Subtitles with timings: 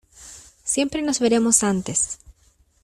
[0.63, 2.17] siempre nos veremos antes.